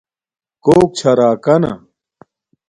کوک 0.63 0.89
چھا 0.97 1.11
راکانا 1.17 1.73